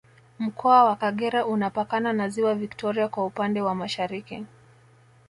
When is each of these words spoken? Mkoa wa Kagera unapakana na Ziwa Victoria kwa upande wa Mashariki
Mkoa 0.39 0.83
wa 0.83 0.95
Kagera 0.95 1.45
unapakana 1.45 2.13
na 2.13 2.29
Ziwa 2.29 2.55
Victoria 2.55 3.07
kwa 3.07 3.25
upande 3.25 3.61
wa 3.61 3.75
Mashariki 3.75 4.45